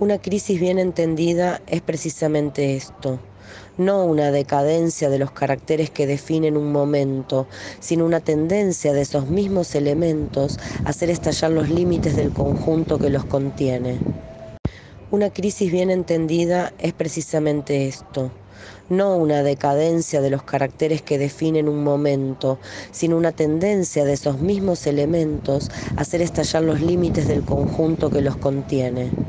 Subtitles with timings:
[0.00, 3.26] Una crisis bien entendida es precisamente esto,
[3.76, 7.48] no una decadencia de los caracteres que definen un momento,
[7.80, 13.10] sino una tendencia de esos mismos elementos a hacer estallar los límites del conjunto que
[13.10, 14.06] los contiene.
[15.10, 18.36] Una crisis bien entendida es precisamente esto,
[18.88, 22.60] no una decadencia de los caracteres que definen un momento,
[22.92, 28.22] sino una tendencia de esos mismos elementos a hacer estallar los límites del conjunto que
[28.22, 29.27] los contiene.